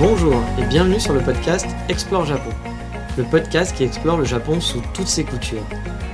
[0.00, 2.48] Bonjour et bienvenue sur le podcast Explore Japon.
[3.18, 5.66] Le podcast qui explore le Japon sous toutes ses coutures.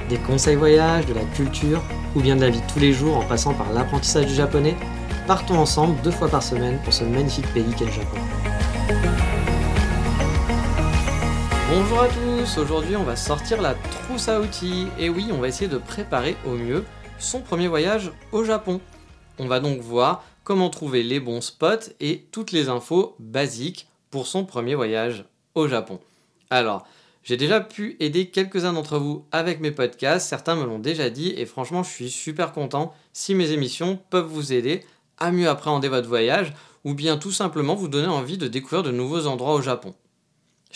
[0.08, 1.80] Des conseils voyages, de la culture
[2.16, 4.74] ou bien de la vie tous les jours en passant par l'apprentissage du japonais,
[5.28, 8.16] partons ensemble deux fois par semaine pour ce magnifique pays qu'est le Japon.
[11.70, 15.46] Bonjour à tous, aujourd'hui on va sortir la trousse à outils et oui on va
[15.46, 16.84] essayer de préparer au mieux
[17.20, 18.80] son premier voyage au Japon.
[19.38, 24.28] On va donc voir comment trouver les bons spots et toutes les infos basiques pour
[24.28, 25.24] son premier voyage
[25.56, 25.98] au Japon.
[26.50, 26.86] Alors,
[27.24, 31.34] j'ai déjà pu aider quelques-uns d'entre vous avec mes podcasts, certains me l'ont déjà dit
[31.36, 34.84] et franchement je suis super content si mes émissions peuvent vous aider
[35.18, 36.52] à mieux appréhender votre voyage
[36.84, 39.96] ou bien tout simplement vous donner envie de découvrir de nouveaux endroits au Japon.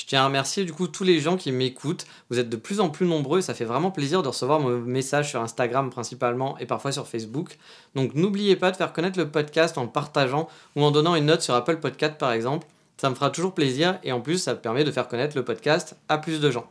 [0.00, 2.06] Je tiens à remercier du coup tous les gens qui m'écoutent.
[2.30, 4.78] Vous êtes de plus en plus nombreux et ça fait vraiment plaisir de recevoir vos
[4.78, 7.58] messages sur Instagram principalement et parfois sur Facebook.
[7.94, 11.42] Donc n'oubliez pas de faire connaître le podcast en partageant ou en donnant une note
[11.42, 12.66] sur Apple Podcast par exemple.
[12.96, 15.94] Ça me fera toujours plaisir et en plus ça permet de faire connaître le podcast
[16.08, 16.64] à plus de gens.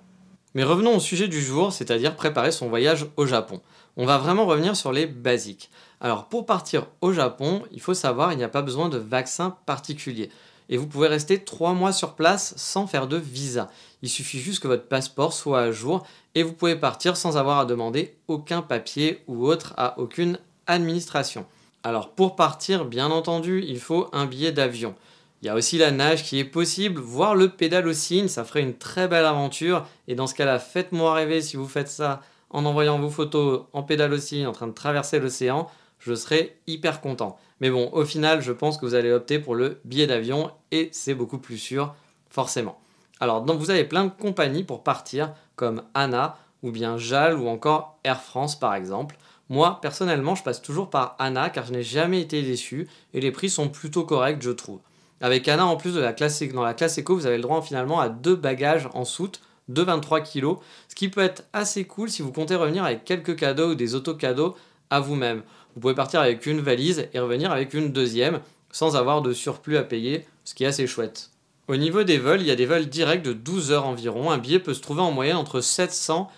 [0.55, 3.61] Mais revenons au sujet du jour, c'est-à-dire préparer son voyage au Japon.
[3.95, 5.69] On va vraiment revenir sur les basiques.
[6.01, 9.55] Alors pour partir au Japon, il faut savoir, il n'y a pas besoin de vaccin
[9.67, 10.31] particulier
[10.69, 13.69] et vous pouvez rester 3 mois sur place sans faire de visa.
[14.01, 17.59] Il suffit juste que votre passeport soit à jour et vous pouvez partir sans avoir
[17.59, 21.45] à demander aucun papier ou autre à aucune administration.
[21.83, 24.95] Alors pour partir, bien entendu, il faut un billet d'avion.
[25.41, 27.49] Il y a aussi la nage qui est possible, voire le
[27.93, 29.87] cygne, ça ferait une très belle aventure.
[30.07, 33.85] Et dans ce cas-là, faites-moi rêver si vous faites ça en envoyant vos photos en
[34.17, 35.69] cygne, en train de traverser l'océan
[35.99, 37.37] je serai hyper content.
[37.61, 40.89] Mais bon, au final, je pense que vous allez opter pour le billet d'avion et
[40.91, 41.93] c'est beaucoup plus sûr,
[42.29, 42.79] forcément.
[43.19, 47.47] Alors, donc vous avez plein de compagnies pour partir, comme ANA ou bien JAL ou
[47.47, 49.17] encore Air France par exemple.
[49.49, 53.31] Moi, personnellement, je passe toujours par ANA car je n'ai jamais été déçu et les
[53.31, 54.79] prix sont plutôt corrects, je trouve.
[55.21, 57.99] Avec ANA, en plus de la classe, dans la classe vous avez le droit finalement
[57.99, 60.55] à deux bagages en soute de 23 kg,
[60.87, 63.95] ce qui peut être assez cool si vous comptez revenir avec quelques cadeaux ou des
[63.95, 64.55] auto-cadeaux
[64.89, 65.43] à vous-même.
[65.79, 69.77] Vous pouvez partir avec une valise et revenir avec une deuxième sans avoir de surplus
[69.77, 71.29] à payer, ce qui est assez chouette.
[71.69, 74.29] Au niveau des vols, il y a des vols directs de 12 heures environ.
[74.29, 76.29] Un billet peut se trouver en moyenne entre 700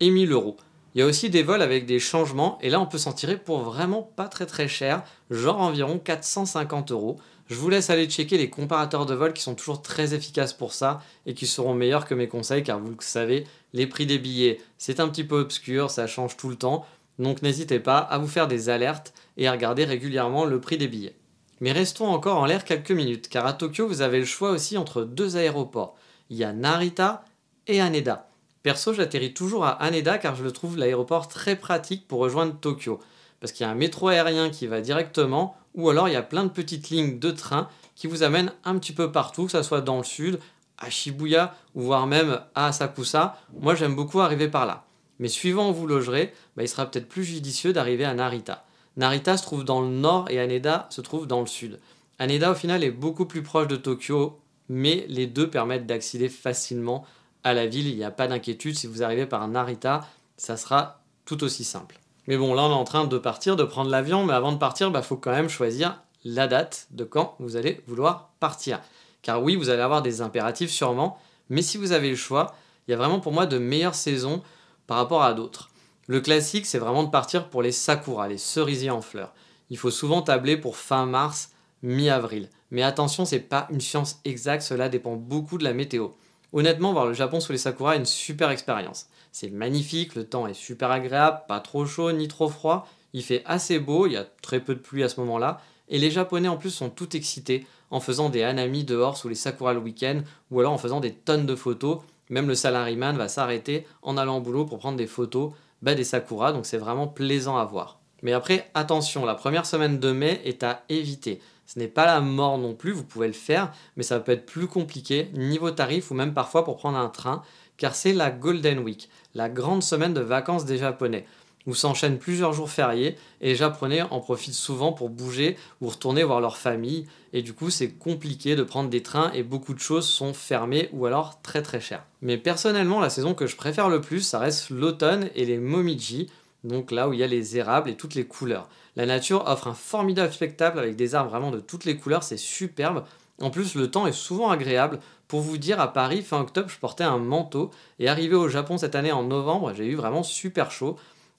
[0.00, 0.58] et 1000 euros.
[0.94, 3.38] Il y a aussi des vols avec des changements et là on peut s'en tirer
[3.38, 7.16] pour vraiment pas très très cher, genre environ 450 euros.
[7.48, 10.74] Je vous laisse aller checker les comparateurs de vols qui sont toujours très efficaces pour
[10.74, 14.18] ça et qui seront meilleurs que mes conseils car vous le savez, les prix des
[14.18, 16.84] billets c'est un petit peu obscur, ça change tout le temps.
[17.20, 20.88] Donc n'hésitez pas à vous faire des alertes et à regarder régulièrement le prix des
[20.88, 21.14] billets.
[21.60, 24.78] Mais restons encore en l'air quelques minutes, car à Tokyo, vous avez le choix aussi
[24.78, 25.98] entre deux aéroports.
[26.30, 27.26] Il y a Narita
[27.66, 28.30] et Haneda.
[28.62, 33.00] Perso, j'atterris toujours à Haneda car je le trouve l'aéroport très pratique pour rejoindre Tokyo.
[33.38, 36.22] Parce qu'il y a un métro aérien qui va directement, ou alors il y a
[36.22, 39.62] plein de petites lignes de train qui vous amènent un petit peu partout, que ce
[39.62, 40.40] soit dans le sud,
[40.78, 43.38] à Shibuya, ou voire même à Asakusa.
[43.60, 44.84] Moi, j'aime beaucoup arriver par là.
[45.20, 48.64] Mais suivant où vous logerez, bah, il sera peut-être plus judicieux d'arriver à Narita.
[48.96, 51.78] Narita se trouve dans le nord et Haneda se trouve dans le sud.
[52.18, 57.04] Haneda au final est beaucoup plus proche de Tokyo, mais les deux permettent d'accéder facilement
[57.44, 57.86] à la ville.
[57.86, 62.00] Il n'y a pas d'inquiétude, si vous arrivez par Narita, ça sera tout aussi simple.
[62.26, 64.58] Mais bon, là on est en train de partir, de prendre l'avion, mais avant de
[64.58, 68.80] partir, il bah, faut quand même choisir la date de quand vous allez vouloir partir.
[69.22, 71.18] Car oui, vous allez avoir des impératifs sûrement,
[71.50, 72.54] mais si vous avez le choix,
[72.86, 74.42] il y a vraiment pour moi de meilleures saisons
[74.90, 75.70] par rapport à d'autres.
[76.08, 79.32] Le classique, c'est vraiment de partir pour les sakura, les cerisiers en fleurs.
[79.68, 81.52] Il faut souvent tabler pour fin mars,
[81.84, 82.48] mi-avril.
[82.72, 86.08] Mais attention, c'est pas une science exacte, cela dépend beaucoup de la météo.
[86.52, 89.06] Honnêtement, voir le Japon sous les sakura est une super expérience.
[89.30, 93.44] C'est magnifique, le temps est super agréable, pas trop chaud ni trop froid, il fait
[93.46, 96.48] assez beau, il y a très peu de pluie à ce moment-là, et les Japonais
[96.48, 100.22] en plus sont tout excités en faisant des hanami dehors sous les sakura le week-end,
[100.50, 102.00] ou alors en faisant des tonnes de photos,
[102.30, 106.04] même le salaryman va s'arrêter en allant au boulot pour prendre des photos bah, des
[106.04, 107.98] sakura, donc c'est vraiment plaisant à voir.
[108.22, 111.40] Mais après, attention, la première semaine de mai est à éviter.
[111.66, 114.44] Ce n'est pas la mort non plus, vous pouvez le faire, mais ça peut être
[114.44, 117.42] plus compliqué, niveau tarif ou même parfois pour prendre un train,
[117.76, 121.26] car c'est la Golden Week, la grande semaine de vacances des Japonais.
[121.66, 126.24] où s'enchaînent plusieurs jours fériés et les Japonais en profitent souvent pour bouger ou retourner
[126.24, 129.80] voir leur famille et du coup c'est compliqué de prendre des trains et beaucoup de
[129.80, 132.04] choses sont fermées ou alors très très chères.
[132.22, 136.28] Mais personnellement la saison que je préfère le plus ça reste l'automne et les momiji,
[136.64, 138.68] donc là où il y a les érables et toutes les couleurs.
[138.96, 142.36] La nature offre un formidable spectacle avec des arbres vraiment de toutes les couleurs, c'est
[142.36, 143.04] superbe.
[143.40, 145.00] En plus le temps est souvent agréable.
[145.26, 148.78] Pour vous dire, à Paris, fin octobre, je portais un manteau et arrivé au Japon
[148.78, 150.96] cette année en novembre, j'ai eu vraiment super chaud.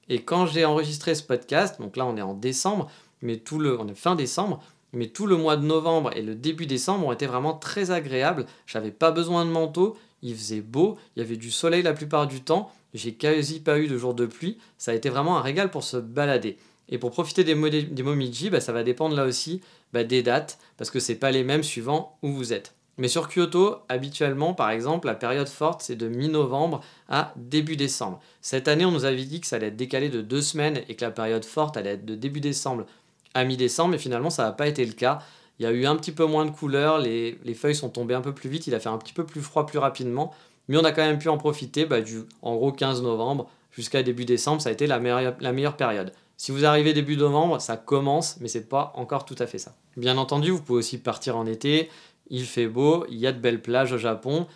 [0.09, 2.89] Et quand j'ai enregistré ce podcast, donc là on est en décembre,
[3.21, 6.35] mais tout le, on est fin décembre, mais tout le mois de novembre et le
[6.35, 8.45] début décembre ont été vraiment très agréables.
[8.65, 12.27] J'avais pas besoin de manteau, il faisait beau, il y avait du soleil la plupart
[12.27, 15.41] du temps, j'ai quasi pas eu de jour de pluie, ça a été vraiment un
[15.41, 16.57] régal pour se balader.
[16.89, 19.61] Et pour profiter des, des Momiji, bah, ça va dépendre là aussi
[19.93, 22.75] bah, des dates, parce que c'est pas les mêmes suivant où vous êtes.
[22.97, 28.19] Mais sur Kyoto, habituellement, par exemple, la période forte, c'est de mi-novembre à début décembre.
[28.41, 30.95] Cette année, on nous avait dit que ça allait être décalé de deux semaines et
[30.95, 32.85] que la période forte allait être de début décembre
[33.33, 35.19] à mi-décembre, mais finalement, ça n'a pas été le cas.
[35.59, 38.21] Il y a eu un petit peu moins de couleurs, les, feuilles sont tombées un
[38.21, 40.33] peu plus vite, il a fait un petit peu plus froid plus rapidement,
[40.67, 44.03] mais on a quand même pu en profiter bah, du, en gros, 15 novembre jusqu'à
[44.03, 46.13] début décembre, ça a été la meilleure, la meilleure période.
[46.35, 49.75] Si vous arrivez début novembre, ça commence, mais c'est pas encore tout à fait ça.
[49.97, 51.89] Bien entendu, vous pouvez aussi partir en été,
[52.31, 54.47] il fait beau, il y a de belles plages au Japon.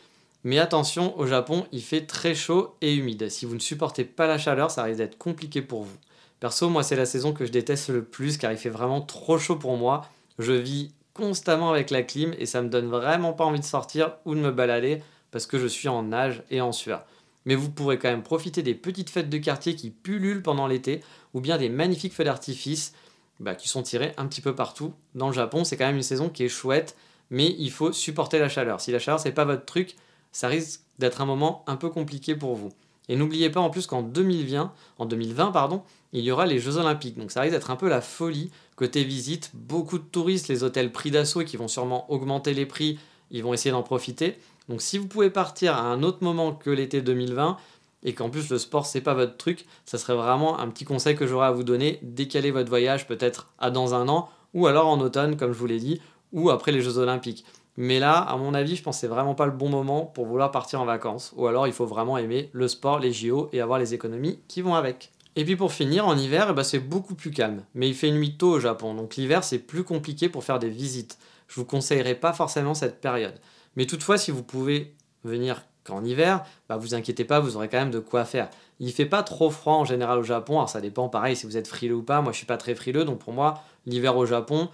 [0.44, 3.30] Mais attention, au Japon, il fait très chaud et humide.
[3.30, 5.98] Si vous ne supportez pas la chaleur, ça risque d'être compliqué pour vous.
[6.40, 9.38] Perso, moi, c'est la saison que je déteste le plus car il fait vraiment trop
[9.38, 10.06] chaud pour moi.
[10.40, 14.16] Je vis constamment avec la clim et ça me donne vraiment pas envie de sortir
[14.26, 15.02] ou de me balader
[15.32, 17.06] parce que je suis en nage et en sueur.
[17.46, 21.02] Mais vous pourrez quand même profiter des petites fêtes de quartier qui pullulent pendant l'été
[21.34, 22.94] ou bien des magnifiques feux d'artifice
[23.40, 24.94] bah, qui sont tirés un petit peu partout.
[25.14, 26.96] Dans le Japon, c'est quand même une saison qui est chouette
[27.30, 28.82] mais il faut supporter la chaleur.
[28.82, 29.96] Si la chaleur c'est pas votre truc,
[30.32, 32.72] ça risque d'être un moment un peu compliqué pour vous.
[33.10, 36.78] Et n'oubliez pas en plus qu'en 2020, en 2020 pardon, il y aura les Jeux
[36.78, 37.18] Olympiques.
[37.18, 39.52] Donc ça risque d'être un peu la folie côté visite.
[39.54, 42.98] Beaucoup de touristes, les hôtels prix d'assaut qui vont sûrement augmenter les prix,
[43.32, 44.38] ils vont essayer d'en profiter.
[44.70, 47.58] Donc si vous pouvez partir à un autre moment que l'été 2020
[48.04, 51.16] et qu'en plus le sport c'est pas votre truc, ça serait vraiment un petit conseil
[51.16, 52.00] que j'aurais à vous donner.
[52.02, 55.68] Décaler votre voyage peut-être à dans un an ou alors en automne comme je vous
[55.68, 56.02] l'ai dit
[56.32, 57.46] ou après les Jeux Olympiques.
[57.78, 60.26] Mais là, à mon avis, je pense que c'est vraiment pas le bon moment pour
[60.26, 61.34] vouloir partir en vacances.
[61.36, 64.62] Ou alors il faut vraiment aimer le sport, les JO et avoir les économies qui
[64.62, 65.12] vont avec.
[65.36, 67.64] Et puis pour finir, en hiver, eh ben, c'est beaucoup plus calme.
[67.74, 70.70] Mais il fait nuit tôt au Japon, donc l'hiver c'est plus compliqué pour faire des
[70.70, 71.18] visites.
[71.48, 73.36] Je vous conseillerais pas forcément cette période.
[73.76, 74.96] Mais toutefois, si vous pouvez
[75.26, 78.50] venir qu'en hiver, bah vous inquiétez pas, vous aurez quand même de quoi faire.
[78.80, 81.58] Il fait pas trop froid en général au Japon, alors ça dépend pareil si vous
[81.58, 82.22] êtes frileux ou pas.
[82.22, 84.70] Moi je suis pas très frileux, donc pour moi, l'hiver au Japon,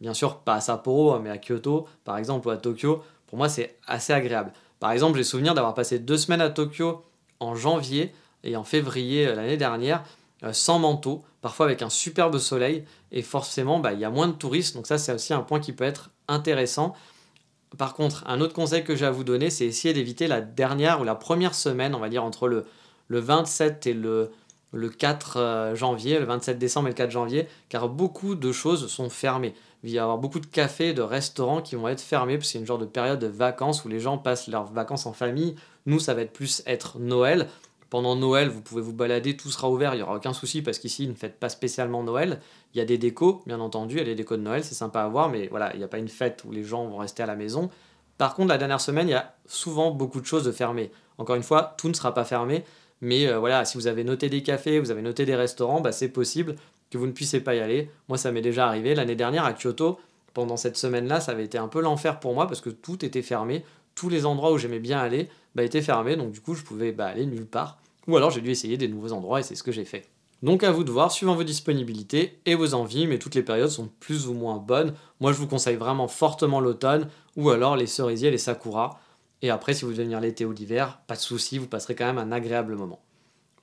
[0.00, 3.48] Bien sûr, pas à Sapporo, mais à Kyoto, par exemple, ou à Tokyo, pour moi,
[3.48, 4.52] c'est assez agréable.
[4.78, 7.02] Par exemple, j'ai souvenir d'avoir passé deux semaines à Tokyo
[7.40, 8.12] en janvier
[8.44, 10.04] et en février euh, l'année dernière,
[10.42, 14.28] euh, sans manteau, parfois avec un superbe soleil, et forcément, bah, il y a moins
[14.28, 16.94] de touristes, donc ça, c'est aussi un point qui peut être intéressant.
[17.78, 21.00] Par contre, un autre conseil que j'ai à vous donner, c'est essayer d'éviter la dernière
[21.00, 24.30] ou la première semaine, on va dire entre le 27 et le,
[24.76, 28.86] le 4 euh, janvier, le 27 décembre et le 4 janvier, car beaucoup de choses
[28.88, 29.54] sont fermées
[29.86, 32.52] il va y avoir beaucoup de cafés, de restaurants qui vont être fermés, parce que
[32.52, 35.54] c'est une genre de période de vacances où les gens passent leurs vacances en famille.
[35.86, 37.46] Nous, ça va être plus être Noël.
[37.88, 40.80] Pendant Noël, vous pouvez vous balader, tout sera ouvert, il n'y aura aucun souci, parce
[40.80, 42.40] qu'ici, ne faites pas spécialement Noël.
[42.74, 44.74] Il y a des décos, bien entendu, il y a des décos de Noël, c'est
[44.74, 46.96] sympa à voir, mais voilà, il n'y a pas une fête où les gens vont
[46.96, 47.70] rester à la maison.
[48.18, 50.90] Par contre, la dernière semaine, il y a souvent beaucoup de choses de fermées.
[51.18, 52.64] Encore une fois, tout ne sera pas fermé,
[53.00, 55.92] mais euh, voilà, si vous avez noté des cafés, vous avez noté des restaurants, bah,
[55.92, 56.56] c'est possible
[56.90, 57.90] que vous ne puissiez pas y aller.
[58.08, 58.94] Moi, ça m'est déjà arrivé.
[58.94, 59.98] L'année dernière à Kyoto,
[60.34, 63.22] pendant cette semaine-là, ça avait été un peu l'enfer pour moi parce que tout était
[63.22, 63.64] fermé.
[63.94, 66.92] Tous les endroits où j'aimais bien aller bah, étaient fermés, donc du coup, je pouvais
[66.92, 67.78] bah, aller nulle part.
[68.06, 70.08] Ou alors, j'ai dû essayer des nouveaux endroits et c'est ce que j'ai fait.
[70.42, 73.70] Donc à vous de voir, suivant vos disponibilités et vos envies, mais toutes les périodes
[73.70, 74.94] sont plus ou moins bonnes.
[75.20, 79.00] Moi, je vous conseille vraiment fortement l'automne ou alors les cerisiers, les sakuras.
[79.42, 82.18] Et après, si vous devez l'été ou l'hiver, pas de souci, vous passerez quand même
[82.18, 83.00] un agréable moment.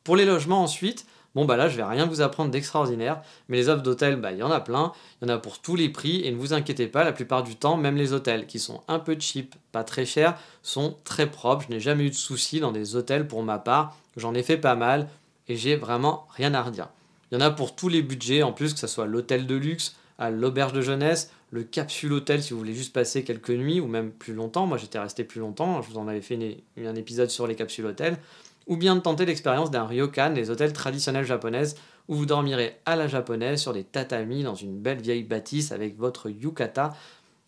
[0.04, 3.68] Pour les logements ensuite, Bon, bah là, je vais rien vous apprendre d'extraordinaire, mais les
[3.68, 5.90] offres d'hôtels, bah, il y en a plein, il y en a pour tous les
[5.90, 8.82] prix, et ne vous inquiétez pas, la plupart du temps, même les hôtels qui sont
[8.88, 11.66] un peu cheap, pas très chers, sont très propres.
[11.68, 14.58] Je n'ai jamais eu de soucis dans des hôtels pour ma part, j'en ai fait
[14.58, 15.10] pas mal,
[15.48, 16.90] et j'ai vraiment rien à redire.
[17.32, 19.56] Il y en a pour tous les budgets, en plus, que ce soit l'hôtel de
[19.56, 23.80] luxe, à l'auberge de jeunesse, le capsule hôtel si vous voulez juste passer quelques nuits
[23.80, 24.66] ou même plus longtemps.
[24.66, 27.86] Moi j'étais resté plus longtemps, je vous en avais fait un épisode sur les capsules
[27.86, 28.18] hôtels
[28.66, 31.76] ou bien de tenter l'expérience d'un ryokan, les hôtels traditionnels japonaises,
[32.08, 35.98] où vous dormirez à la japonaise sur des tatamis dans une belle vieille bâtisse avec
[35.98, 36.94] votre yukata.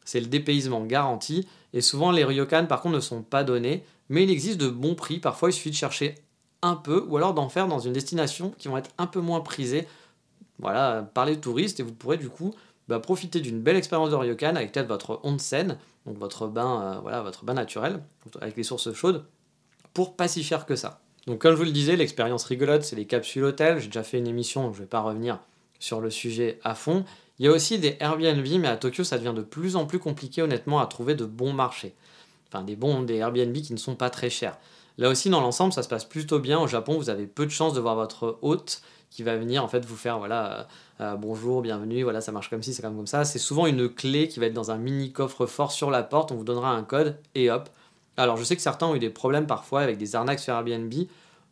[0.04, 4.24] C'est le dépaysement garanti, et souvent les ryokan par contre ne sont pas donnés, mais
[4.24, 6.16] il existe de bons prix, parfois il suffit de chercher
[6.62, 9.40] un peu, ou alors d'en faire dans une destination qui vont être un peu moins
[9.40, 9.88] prisées.
[10.60, 12.54] Voilà, par les touristes, et vous pourrez du coup
[12.88, 17.00] bah, profiter d'une belle expérience de ryokan avec peut-être votre onsen, donc votre bain, euh,
[17.02, 18.02] voilà, votre bain naturel,
[18.42, 19.26] avec les sources chaudes,
[19.94, 21.02] pour pas si cher que ça.
[21.28, 23.80] Donc comme je vous le disais, l'expérience rigolote, c'est les capsules hôtels.
[23.80, 25.40] J'ai déjà fait une émission, donc je vais pas revenir
[25.80, 27.04] sur le sujet à fond.
[27.40, 30.00] Il y a aussi des Airbnb, mais à Tokyo, ça devient de plus en plus
[30.00, 31.94] compliqué, honnêtement, à trouver de bons marchés.
[32.48, 34.58] Enfin, des bons, des Airbnb qui ne sont pas très chers.
[34.98, 36.60] Là aussi, dans l'ensemble, ça se passe plutôt bien.
[36.60, 38.82] Au Japon, vous avez peu de chances de voir votre hôte
[39.16, 40.64] qui va venir en fait vous faire voilà euh,
[41.02, 43.24] euh, bonjour, bienvenue, voilà ça marche comme ci, c'est comme comme ça.
[43.24, 46.32] C'est souvent une clé qui va être dans un mini coffre fort sur la porte.
[46.32, 47.70] On vous donnera un code et hop.
[48.18, 50.94] Alors je sais que certains ont eu des problèmes parfois avec des arnaques sur Airbnb,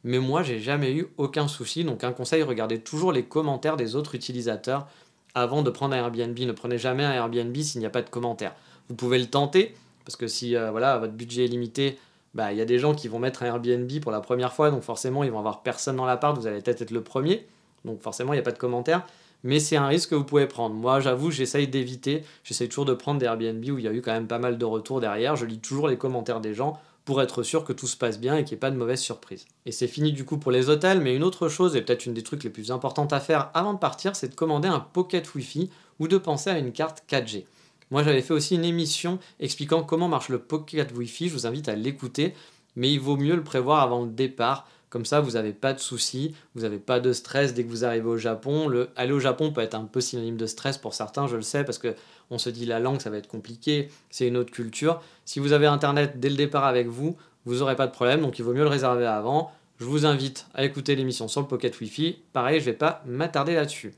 [0.04, 1.86] mais moi j'ai jamais eu aucun souci.
[1.86, 4.88] Donc un conseil, regardez toujours les commentaires des autres utilisateurs
[5.34, 6.38] avant de prendre un Airbnb.
[6.38, 8.56] Ne prenez jamais un Airbnb s'il n'y a pas de commentaires.
[8.90, 11.98] Vous pouvez le tenter parce que si euh, voilà votre budget est limité
[12.34, 14.72] bah, il y a des gens qui vont mettre un Airbnb pour la première fois,
[14.72, 17.46] donc forcément, ils vont avoir personne dans l'appart, vous allez peut-être être le premier,
[17.86, 19.06] donc forcément, il n'y a pas de commentaires,
[19.44, 20.76] mais c'est un risque que vous pouvez prendre.
[20.76, 24.02] Moi, j'avoue, j'essaye d'éviter, j'essaye toujours de prendre des Airbnb où il y a eu
[24.02, 27.22] quand même pas mal de retours derrière, je lis toujours les commentaires des gens pour
[27.22, 29.46] être sûr que tout se passe bien et qu'il n'y ait pas de mauvaise surprise.
[29.66, 32.14] Et c'est fini du coup pour les hôtels, mais une autre chose, et peut-être une
[32.14, 35.34] des trucs les plus importantes à faire avant de partir, c'est de commander un pocket
[35.36, 37.46] Wi-Fi ou de penser à une carte 4G.
[37.92, 41.28] Moi, j'avais fait aussi une émission expliquant comment marche le Pocket Wi-Fi.
[41.28, 42.34] Je vous invite à l'écouter,
[42.76, 44.68] mais il vaut mieux le prévoir avant le départ.
[44.94, 47.84] Comme ça, vous n'avez pas de soucis, vous n'avez pas de stress dès que vous
[47.84, 48.68] arrivez au Japon.
[48.68, 51.42] Le, aller au Japon peut être un peu synonyme de stress pour certains, je le
[51.42, 51.96] sais, parce que
[52.30, 55.02] on se dit la langue, ça va être compliqué, c'est une autre culture.
[55.26, 58.38] Si vous avez Internet dès le départ avec vous, vous n'aurez pas de problème, donc
[58.38, 59.52] il vaut mieux le réserver avant.
[59.80, 62.20] Je vous invite à écouter l'émission sur le Pocket Wi-Fi.
[62.32, 63.96] Pareil, je ne vais pas m'attarder là-dessus.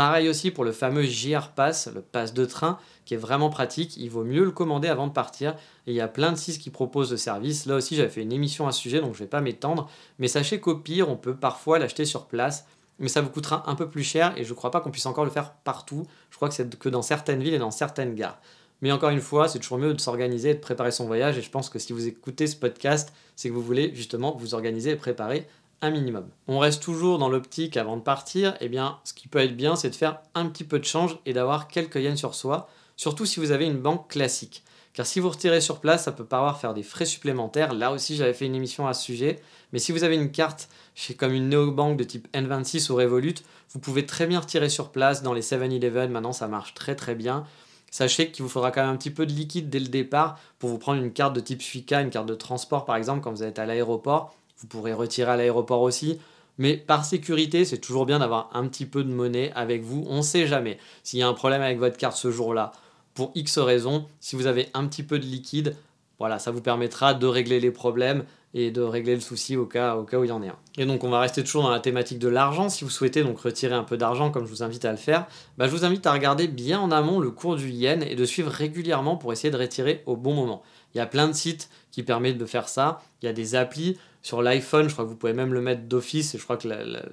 [0.00, 3.98] Pareil aussi pour le fameux JR Pass, le pass de train, qui est vraiment pratique.
[3.98, 5.54] Il vaut mieux le commander avant de partir.
[5.86, 7.66] Il y a plein de sites qui proposent le service.
[7.66, 9.90] Là aussi, j'avais fait une émission à ce sujet, donc je ne vais pas m'étendre.
[10.18, 12.64] Mais sachez qu'au pire, on peut parfois l'acheter sur place.
[12.98, 15.04] Mais ça vous coûtera un peu plus cher et je ne crois pas qu'on puisse
[15.04, 16.06] encore le faire partout.
[16.30, 18.40] Je crois que c'est que dans certaines villes et dans certaines gares.
[18.80, 21.36] Mais encore une fois, c'est toujours mieux de s'organiser et de préparer son voyage.
[21.36, 24.54] Et je pense que si vous écoutez ce podcast, c'est que vous voulez justement vous
[24.54, 25.46] organiser et préparer
[25.88, 26.28] minimum.
[26.46, 29.56] On reste toujours dans l'optique avant de partir, et eh bien ce qui peut être
[29.56, 32.68] bien c'est de faire un petit peu de change et d'avoir quelques yens sur soi,
[32.96, 34.62] surtout si vous avez une banque classique.
[34.92, 37.72] Car si vous retirez sur place, ça peut pas faire des frais supplémentaires.
[37.72, 39.40] Là aussi, j'avais fait une émission à ce sujet.
[39.72, 43.36] Mais si vous avez une carte chez comme une néobanque de type N26 ou Revolut,
[43.70, 46.10] vous pouvez très bien retirer sur place dans les 7-Eleven.
[46.10, 47.44] Maintenant, ça marche très très bien.
[47.92, 50.70] Sachez qu'il vous faudra quand même un petit peu de liquide dès le départ pour
[50.70, 53.42] vous prendre une carte de type Suica, une carte de transport par exemple quand vous
[53.42, 54.34] êtes à l'aéroport.
[54.60, 56.18] Vous pourrez retirer à l'aéroport aussi.
[56.58, 60.04] Mais par sécurité, c'est toujours bien d'avoir un petit peu de monnaie avec vous.
[60.08, 60.78] On ne sait jamais.
[61.02, 62.72] S'il y a un problème avec votre carte ce jour-là,
[63.14, 65.76] pour X raisons, si vous avez un petit peu de liquide,
[66.18, 69.96] voilà, ça vous permettra de régler les problèmes et de régler le souci au cas,
[69.96, 70.56] où il y en ait un.
[70.76, 72.68] Et donc on va rester toujours dans la thématique de l'argent.
[72.68, 75.26] Si vous souhaitez donc retirer un peu d'argent, comme je vous invite à le faire,
[75.56, 78.24] bah, je vous invite à regarder bien en amont le cours du yen et de
[78.24, 80.62] suivre régulièrement pour essayer de retirer au bon moment.
[80.94, 83.00] Il y a plein de sites qui permettent de faire ça.
[83.22, 83.96] Il y a des applis.
[84.22, 86.68] Sur l'iPhone, je crois que vous pouvez même le mettre d'office, et je crois que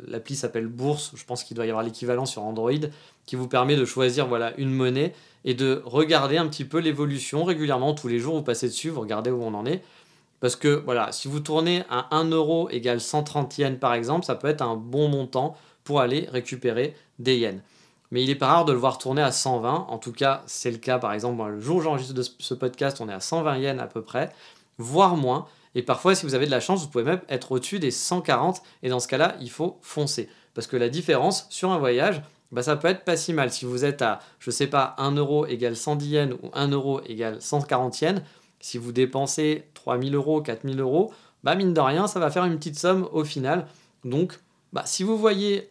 [0.08, 2.72] l'appli s'appelle Bourse, je pense qu'il doit y avoir l'équivalent sur Android,
[3.26, 5.14] qui vous permet de choisir voilà, une monnaie
[5.46, 9.02] et de regarder un petit peu l'évolution régulièrement, tous les jours, vous passez dessus, vous
[9.02, 9.82] regardez où on en est.
[10.40, 14.36] Parce que voilà, si vous tournez à 1 euro égale 130 yens par exemple, ça
[14.36, 17.62] peut être un bon montant pour aller récupérer des yens.
[18.12, 19.88] Mais il est pas rare de le voir tourner à 120.
[19.90, 23.10] En tout cas, c'est le cas par exemple, le jour où j'enregistre ce podcast, on
[23.10, 24.30] est à 120 yens à peu près,
[24.78, 25.48] voire moins.
[25.76, 28.62] Et parfois, si vous avez de la chance, vous pouvez même être au-dessus des 140.
[28.84, 30.30] Et dans ce cas-là, il faut foncer.
[30.54, 32.22] Parce que la différence sur un voyage,
[32.52, 33.52] bah, ça peut être pas si mal.
[33.52, 37.02] Si vous êtes à, je sais pas, 1 euro égale 110 yens ou 1 euro
[37.06, 38.22] égale 140 yens,
[38.60, 42.58] si vous dépensez 3000 euros, 4000 euros, bah mine de rien, ça va faire une
[42.58, 43.68] petite somme au final.
[44.04, 44.40] Donc,
[44.74, 45.70] bah, si vous voyez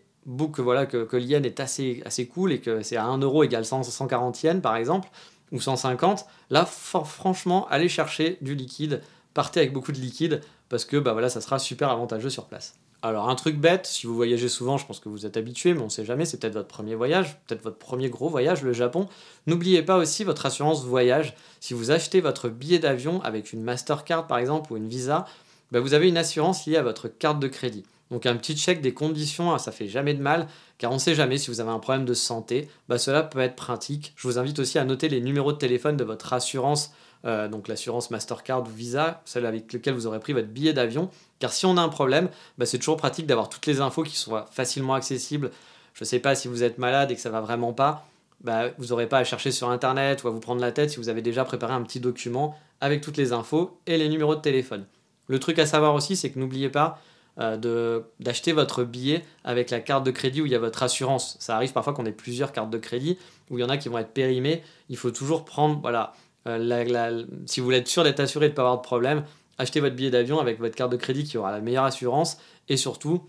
[0.53, 3.65] que, voilà, que, l'yen est assez, assez cool et que c'est à 1 euro égale
[3.65, 5.09] 140 yens par exemple,
[5.53, 9.01] ou 150, là, franchement, allez chercher du liquide
[9.37, 10.41] partez avec beaucoup de liquide
[10.71, 12.75] parce que bah ça sera super avantageux sur place.
[13.03, 15.83] Alors un truc bête, si vous voyagez souvent, je pense que vous êtes habitué, mais
[15.83, 19.09] on sait jamais, c'est peut-être votre premier voyage, peut-être votre premier gros voyage, le Japon.
[19.47, 21.35] N'oubliez pas aussi votre assurance voyage.
[21.61, 25.27] Si vous achetez votre billet d'avion avec une Mastercard par exemple ou une Visa,
[25.71, 27.85] bah, vous avez une assurance liée à votre carte de crédit.
[28.11, 31.01] Donc un petit check des conditions, hein, ça fait jamais de mal, car on ne
[31.01, 34.15] sait jamais si vous avez un problème de santé, bah cela peut être pratique.
[34.17, 36.93] Je vous invite aussi à noter les numéros de téléphone de votre assurance
[37.27, 41.11] euh, donc l'assurance Mastercard ou Visa, celle avec laquelle vous aurez pris votre billet d'avion.
[41.39, 42.29] Car si on a un problème,
[42.59, 45.51] bah, c'est toujours pratique d'avoir toutes les infos qui soient facilement accessibles.
[45.95, 48.07] Je ne sais pas si vous êtes malade et que ça va vraiment pas,
[48.41, 50.99] bah, vous n'aurez pas à chercher sur internet ou à vous prendre la tête si
[50.99, 54.41] vous avez déjà préparé un petit document avec toutes les infos et les numéros de
[54.41, 54.87] téléphone.
[55.29, 57.01] Le truc à savoir aussi, c'est que n'oubliez pas,
[57.39, 61.37] euh, d'acheter votre billet avec la carte de crédit où il y a votre assurance.
[61.39, 63.19] Ça arrive parfois qu'on ait plusieurs cartes de crédit,
[63.51, 64.63] où il y en a qui vont être périmées.
[64.89, 66.15] Il faut toujours prendre, voilà,
[66.47, 69.25] euh, si vous voulez être sûr d'être assuré de ne pas avoir de problème,
[69.59, 72.39] achetez votre billet d'avion avec votre carte de crédit qui aura la meilleure assurance
[72.69, 73.25] et surtout,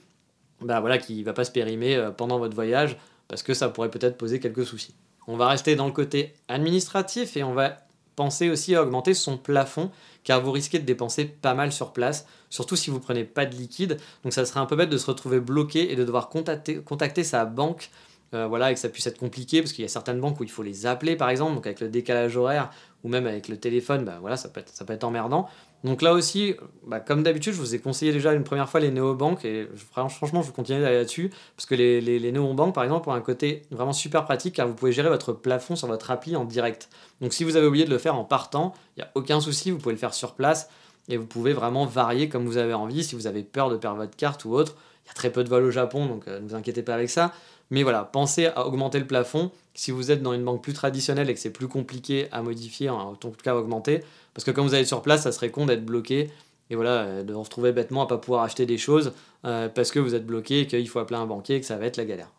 [0.62, 2.98] bah voilà, qui ne va pas se périmer euh, pendant votre voyage
[3.28, 4.96] parce que ça pourrait peut-être poser quelques soucis.
[5.28, 7.78] On va rester dans le côté administratif et on va
[8.16, 9.92] penser aussi à augmenter son plafond
[10.24, 13.56] car vous risquez de dépenser pas mal sur place, surtout si vous prenez pas de
[13.56, 13.98] liquide.
[14.24, 17.24] Donc ça serait un peu bête de se retrouver bloqué et de devoir contacter, contacter
[17.24, 17.92] sa banque
[18.34, 20.44] euh, voilà, et que ça puisse être compliqué, parce qu'il y a certaines banques où
[20.44, 22.70] il faut les appeler, par exemple, donc avec le décalage horaire,
[23.04, 25.48] ou même avec le téléphone, bah, voilà, ça, peut être, ça peut être emmerdant.
[25.84, 26.56] Donc là aussi,
[26.86, 30.42] bah, comme d'habitude, je vous ai conseillé déjà une première fois les néobanques, et franchement,
[30.42, 33.22] je vous continue d'aller là-dessus, parce que les, les, les néobanques, par exemple, ont un
[33.22, 36.90] côté vraiment super pratique, car vous pouvez gérer votre plafond sur votre appli en direct.
[37.22, 39.72] Donc si vous avez oublié de le faire en partant, il n'y a aucun souci,
[39.72, 40.70] vous pouvez le faire sur place,
[41.10, 43.98] et vous pouvez vraiment varier comme vous avez envie, si vous avez peur de perdre
[43.98, 44.76] votre carte ou autre.
[45.06, 46.94] Il y a très peu de vol au Japon, donc euh, ne vous inquiétez pas
[46.94, 47.32] avec ça.
[47.70, 49.52] Mais voilà, pensez à augmenter le plafond.
[49.74, 52.90] Si vous êtes dans une banque plus traditionnelle et que c'est plus compliqué à modifier,
[52.90, 55.66] en tout cas à augmenter, parce que quand vous allez sur place, ça serait con
[55.66, 56.30] d'être bloqué.
[56.70, 59.14] Et voilà, euh, de vous retrouver bêtement à pas pouvoir acheter des choses
[59.46, 61.78] euh, parce que vous êtes bloqué et qu'il faut appeler un banquier et que ça
[61.78, 62.30] va être la galère.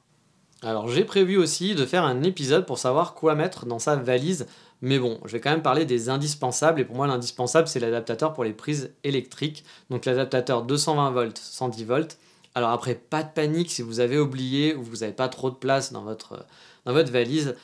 [0.62, 4.46] Alors j'ai prévu aussi de faire un épisode pour savoir quoi mettre dans sa valise,
[4.82, 8.32] mais bon, je vais quand même parler des indispensables, et pour moi l'indispensable c'est l'adaptateur
[8.32, 12.18] pour les prises électriques, donc l'adaptateur 220 volts, 110 volts,
[12.58, 15.54] alors après, pas de panique si vous avez oublié ou vous n'avez pas trop de
[15.54, 16.44] place dans votre,
[16.84, 17.54] valise.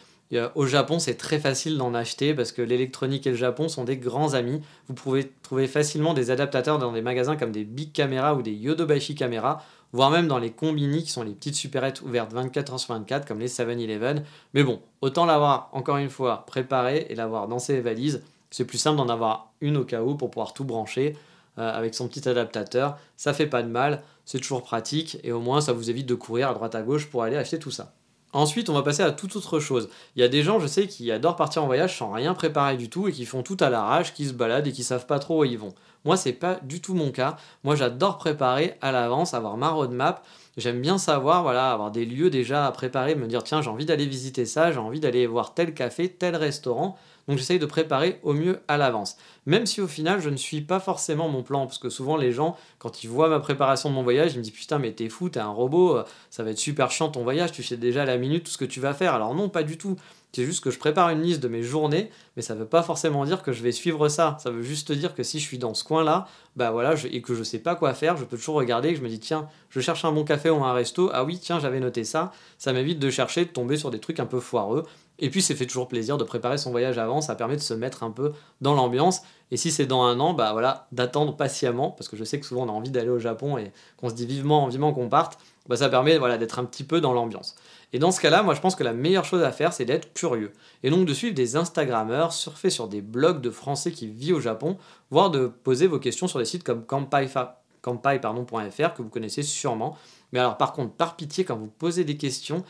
[0.55, 3.97] Au Japon, c'est très facile d'en acheter parce que l'électronique et le Japon sont des
[3.97, 4.63] grands amis.
[4.87, 8.53] Vous pouvez trouver facilement des adaptateurs dans des magasins comme des Big Camera ou des
[8.53, 12.95] Yodobashi Camera, voire même dans les combini qui sont les petites supérettes ouvertes 24h sur
[12.95, 14.23] 24 comme les 7-Eleven.
[14.55, 18.23] Mais bon, autant l'avoir encore une fois préparé et l'avoir dans ses valises.
[18.51, 21.17] C'est plus simple d'en avoir une au cas où pour pouvoir tout brancher.
[21.57, 22.99] Euh, avec son petit adaptateur.
[23.17, 26.15] Ça fait pas de mal, c'est toujours pratique et au moins ça vous évite de
[26.15, 27.95] courir à droite à gauche pour aller acheter tout ça.
[28.35, 29.89] Ensuite, on va passer à toute autre chose.
[30.17, 32.77] Il y a des gens, je sais, qui adorent partir en voyage sans rien préparer
[32.77, 35.21] du tout et qui font tout à l'arrache, qui se baladent et qui savent pas
[35.21, 35.73] trop où ils vont.
[36.05, 37.37] Moi, c'est pas du tout mon cas.
[37.63, 40.27] Moi, j'adore préparer à l'avance, avoir ma roadmap.
[40.57, 43.87] J'aime bien savoir, voilà, avoir des lieux déjà à préparer, me dire tiens, j'ai envie
[43.87, 46.99] d'aller visiter ça, j'ai envie d'aller voir tel café, tel restaurant.
[47.29, 49.17] Donc j'essaye de préparer au mieux à l'avance.
[49.47, 52.33] Même si au final je ne suis pas forcément mon plan, parce que souvent les
[52.33, 55.09] gens, quand ils voient ma préparation de mon voyage, ils me disent putain mais t'es
[55.09, 58.03] fou, t'es un robot, euh, ça va être super chiant ton voyage, tu sais déjà
[58.03, 59.15] à la minute tout ce que tu vas faire.
[59.15, 59.97] Alors non, pas du tout.
[60.35, 62.83] C'est juste que je prépare une liste de mes journées, mais ça ne veut pas
[62.83, 64.37] forcément dire que je vais suivre ça.
[64.41, 67.37] Ça veut juste dire que si je suis dans ce coin-là, bah voilà, et que
[67.37, 69.49] je sais pas quoi faire, je peux toujours regarder et que je me dis tiens,
[69.71, 71.09] je cherche un bon café ou un resto.
[71.15, 72.33] Ah oui, tiens, j'avais noté ça.
[72.59, 74.85] Ça m'évite de chercher, de tomber sur des trucs un peu foireux.
[75.19, 77.75] Et puis, ça fait toujours plaisir de préparer son voyage avant, ça permet de se
[77.75, 79.23] mettre un peu dans l'ambiance.
[79.51, 82.47] Et si c'est dans un an, bah voilà, d'attendre patiemment, parce que je sais que
[82.47, 85.39] souvent on a envie d'aller au Japon et qu'on se dit vivement, vivement qu'on parte,
[85.69, 87.55] bah ça permet voilà, d'être un petit peu dans l'ambiance.
[87.93, 90.13] Et dans ce cas-là, moi je pense que la meilleure chose à faire, c'est d'être
[90.13, 90.53] curieux.
[90.83, 94.41] Et donc de suivre des Instagrammeurs, surfer sur des blogs de Français qui vivent au
[94.41, 94.77] Japon,
[95.11, 99.97] voire de poser vos questions sur des sites comme Kampai.fr que vous connaissez sûrement.
[100.33, 102.65] Mais alors par contre, par pitié, quand vous posez des questions,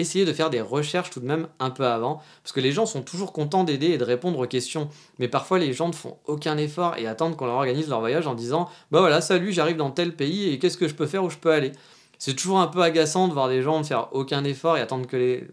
[0.00, 2.86] essayez de faire des recherches tout de même un peu avant, parce que les gens
[2.86, 6.16] sont toujours contents d'aider et de répondre aux questions, mais parfois les gens ne font
[6.26, 9.76] aucun effort et attendent qu'on leur organise leur voyage en disant bah voilà salut j'arrive
[9.76, 11.72] dans tel pays et qu'est-ce que je peux faire où je peux aller?
[12.18, 15.06] C'est toujours un peu agaçant de voir des gens ne faire aucun effort et attendre
[15.06, 15.48] que les,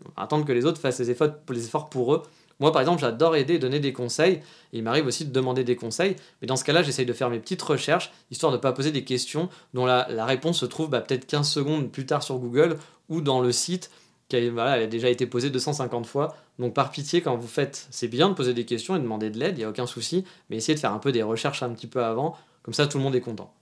[0.46, 2.24] que les autres fassent les efforts, les efforts pour eux.
[2.60, 4.42] Moi, par exemple, j'adore aider et donner des conseils.
[4.74, 6.16] il m'arrive aussi de demander des conseils.
[6.42, 8.92] Mais dans ce cas-là, j'essaye de faire mes petites recherches, histoire de ne pas poser
[8.92, 12.78] des questions dont la, réponse se trouve bah, peut-être 15 secondes plus tard sur Google
[13.10, 13.90] ou dans le site
[14.30, 16.36] qui elle a déjà été posée 250 fois.
[16.60, 19.30] Donc par pitié, quand vous faites, c'est bien de poser des questions et de demander
[19.30, 21.64] de l'aide, il n'y a aucun souci, mais essayez de faire un peu des recherches
[21.64, 23.54] un petit peu avant, comme ça tout le monde est content.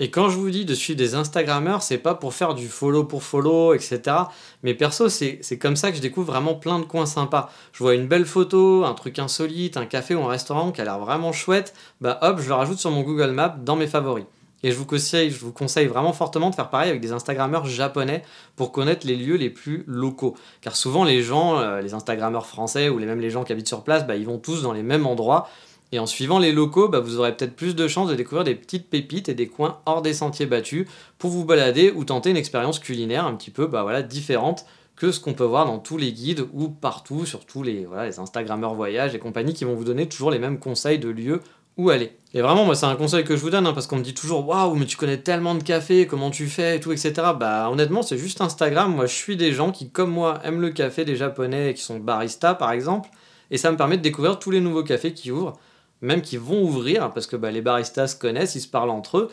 [0.00, 3.02] Et quand je vous dis de suivre des Instagrammeurs, c'est pas pour faire du follow
[3.02, 4.00] pour follow, etc.
[4.62, 7.50] Mais perso, c'est comme ça que je découvre vraiment plein de coins sympas.
[7.72, 10.84] Je vois une belle photo, un truc insolite, un café ou un restaurant qui a
[10.84, 14.26] l'air vraiment chouette, bah hop, je le rajoute sur mon Google Maps dans mes favoris.
[14.64, 18.24] Et je vous, conseille, vraiment fortement de faire pareil avec des Instagrammeurs japonais
[18.56, 20.34] pour connaître les lieux les plus locaux.
[20.62, 23.68] Car souvent les gens, euh, les Instagrammeurs français ou les, même les gens qui habitent
[23.68, 25.48] sur place, bah, ils vont tous dans les mêmes endroits.
[25.92, 28.56] Et en suivant les locaux, bah, vous aurez peut-être plus de chances de découvrir des
[28.56, 30.86] petites pépites et des coins hors des sentiers battus
[31.18, 34.66] pour vous balader ou tenter une expérience culinaire un petit peu bah, différente
[34.96, 38.18] que ce qu'on peut voir dans tous les guides ou partout, sur tous les, les
[38.18, 41.40] Instagrammeurs voyage et compagnie qui vont vous donner toujours les mêmes conseils de lieux
[41.78, 42.12] où aller.
[42.34, 44.12] Et vraiment, moi, c'est un conseil que je vous donne, hein, parce qu'on me dit
[44.12, 47.14] toujours Waouh, mais tu connais tellement de cafés, comment tu fais, et tout, etc.
[47.38, 48.94] Bah, honnêtement, c'est juste Instagram.
[48.94, 51.98] Moi, je suis des gens qui, comme moi, aiment le café, des japonais qui sont
[51.98, 53.08] baristas, par exemple,
[53.50, 55.58] et ça me permet de découvrir tous les nouveaux cafés qui ouvrent,
[56.02, 59.18] même qui vont ouvrir, parce que bah, les baristas se connaissent, ils se parlent entre
[59.18, 59.30] eux.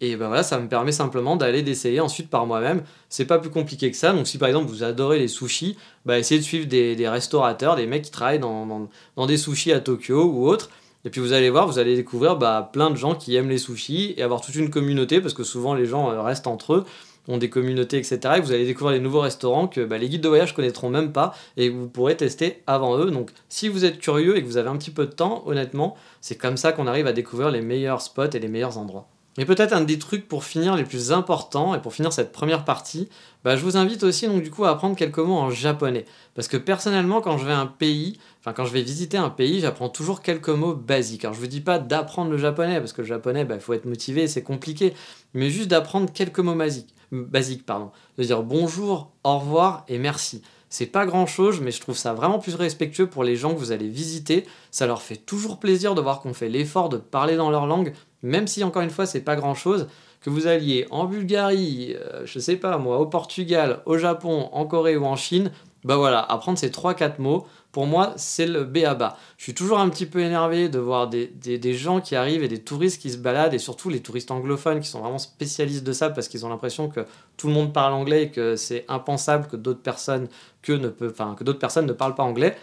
[0.00, 2.82] Et ben voilà, ça me permet simplement d'aller d'essayer ensuite par moi-même.
[3.08, 4.12] C'est pas plus compliqué que ça.
[4.12, 7.86] Donc si par exemple vous adorez les sushis, bah essayez de suivre des, restaurateurs, des
[7.86, 10.68] mecs qui travaillent dans, dans, des sushis à Tokyo ou autre.
[11.04, 13.58] Et puis vous allez voir, vous allez découvrir bah, plein de gens qui aiment les
[13.58, 16.84] sushis et avoir toute une communauté parce que souvent les gens euh, restent entre eux
[17.28, 18.18] ont des communautés, etc.
[18.36, 21.12] Et vous allez découvrir des nouveaux restaurants que bah, les guides de voyage connaîtront même
[21.12, 23.10] pas et vous pourrez tester avant eux.
[23.10, 25.96] Donc si vous êtes curieux et que vous avez un petit peu de temps, honnêtement,
[26.20, 29.08] c'est comme ça qu'on arrive à découvrir les meilleurs spots et les meilleurs endroits.
[29.36, 32.64] Et peut-être un des trucs pour finir les plus importants et pour finir cette première
[32.64, 33.08] partie,
[33.42, 36.04] bah, je vous invite aussi donc du coup à apprendre quelques mots en japonais.
[36.36, 39.30] Parce que personnellement, quand je vais à un pays, enfin quand je vais visiter un
[39.30, 41.24] pays, j'apprends toujours quelques mots basiques.
[41.24, 43.72] Alors je vous dis pas d'apprendre le japonais, parce que le japonais, il bah, faut
[43.72, 44.92] être motivé, c'est compliqué,
[45.32, 47.90] mais juste d'apprendre quelques mots basiques, basiques pardon.
[48.18, 50.42] De dire bonjour, au revoir et merci.
[50.68, 53.58] C'est pas grand chose, mais je trouve ça vraiment plus respectueux pour les gens que
[53.58, 54.44] vous allez visiter.
[54.70, 57.94] Ça leur fait toujours plaisir de voir qu'on fait l'effort de parler dans leur langue,
[58.22, 59.86] même si encore une fois c'est pas grand chose,
[60.20, 64.64] que vous alliez en Bulgarie, euh, je sais pas moi, au Portugal, au Japon, en
[64.64, 65.50] Corée ou en Chine,
[65.84, 69.16] bah voilà, apprendre ces 3-4 mots, pour moi, c'est le B à bas.
[69.36, 72.62] Je suis toujours un petit peu énervé de voir des, gens qui arrivent et des
[72.62, 76.10] touristes qui se baladent, et surtout les touristes anglophones qui sont vraiment spécialistes de ça
[76.10, 77.00] parce qu'ils ont l'impression que
[77.36, 80.28] tout le monde parle anglais et que c'est impensable que d'autres personnes,
[80.62, 82.56] que, ne peut, que d'autres personnes ne parlent pas anglais.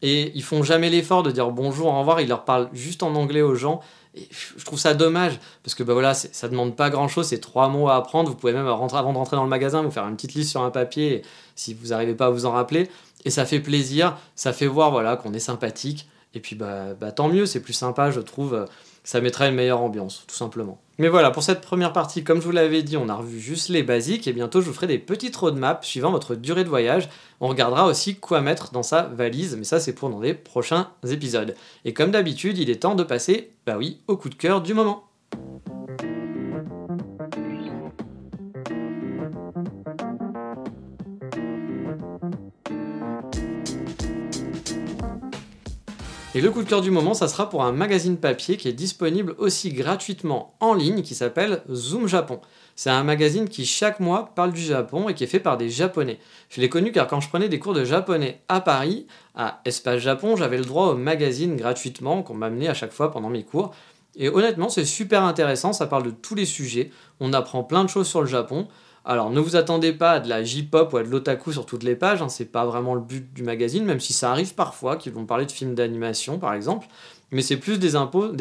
[0.00, 3.14] Et ils font jamais l'effort de dire bonjour, au revoir, ils leur parlent juste en
[3.14, 3.80] anglais aux gens.
[4.14, 7.40] Et je trouve ça dommage parce que bah voilà, ça demande pas grand chose, c'est
[7.40, 8.28] trois mots à apprendre.
[8.28, 10.62] Vous pouvez même avant de rentrer dans le magasin, vous faire une petite liste sur
[10.62, 11.22] un papier
[11.56, 12.90] si vous n'arrivez pas à vous en rappeler.
[13.24, 16.08] Et ça fait plaisir, ça fait voir voilà qu'on est sympathique.
[16.34, 18.66] Et puis bah, bah tant mieux, c'est plus sympa, je trouve
[19.04, 20.80] ça mettrait une meilleure ambiance, tout simplement.
[20.98, 23.68] Mais voilà, pour cette première partie, comme je vous l'avais dit, on a revu juste
[23.68, 27.08] les basiques et bientôt je vous ferai des petites roadmaps suivant votre durée de voyage.
[27.40, 30.90] On regardera aussi quoi mettre dans sa valise, mais ça c'est pour dans les prochains
[31.08, 31.54] épisodes.
[31.84, 34.74] Et comme d'habitude, il est temps de passer, bah oui, au coup de cœur du
[34.74, 35.04] moment.
[46.34, 48.72] Et le coup de cœur du moment, ça sera pour un magazine papier qui est
[48.72, 52.40] disponible aussi gratuitement en ligne qui s'appelle Zoom Japon.
[52.74, 55.68] C'est un magazine qui chaque mois parle du Japon et qui est fait par des
[55.68, 56.18] Japonais.
[56.48, 60.00] Je l'ai connu car quand je prenais des cours de japonais à Paris, à Espace
[60.00, 63.74] Japon, j'avais le droit au magazine gratuitement qu'on m'amenait à chaque fois pendant mes cours.
[64.16, 66.90] Et honnêtement, c'est super intéressant, ça parle de tous les sujets,
[67.20, 68.68] on apprend plein de choses sur le Japon.
[69.04, 71.82] Alors ne vous attendez pas à de la J-pop ou à de l'otaku sur toutes
[71.82, 74.96] les pages, hein, c'est pas vraiment le but du magazine, même si ça arrive parfois
[74.96, 76.86] qu'ils vont parler de films d'animation par exemple,
[77.32, 78.32] mais c'est plus des, infos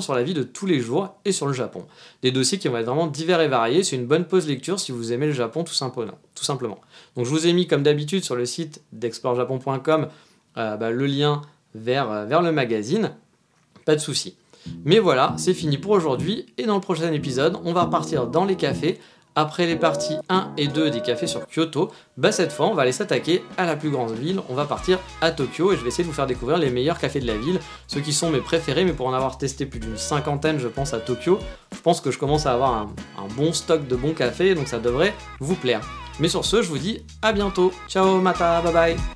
[0.00, 1.84] sur la vie de tous les jours et sur le Japon.
[2.22, 4.90] Des dossiers qui vont être vraiment divers et variés, c'est une bonne pause lecture si
[4.90, 6.18] vous aimez le Japon tout simplement.
[6.34, 6.80] Tout simplement.
[7.14, 10.08] Donc je vous ai mis comme d'habitude sur le site d'explorejapon.com
[10.56, 11.42] euh, bah, le lien
[11.74, 13.12] vers, euh, vers le magazine,
[13.84, 14.36] pas de souci.
[14.84, 18.44] Mais voilà, c'est fini pour aujourd'hui et dans le prochain épisode, on va repartir dans
[18.44, 18.98] les cafés
[19.36, 22.82] après les parties 1 et 2 des cafés sur Kyoto, bah cette fois on va
[22.82, 25.88] aller s'attaquer à la plus grande ville, on va partir à Tokyo et je vais
[25.88, 28.40] essayer de vous faire découvrir les meilleurs cafés de la ville, ceux qui sont mes
[28.40, 31.38] préférés, mais pour en avoir testé plus d'une cinquantaine je pense à Tokyo,
[31.74, 34.68] je pense que je commence à avoir un, un bon stock de bons cafés, donc
[34.68, 35.82] ça devrait vous plaire.
[36.18, 37.72] Mais sur ce, je vous dis à bientôt.
[37.88, 39.15] Ciao, mata, bye bye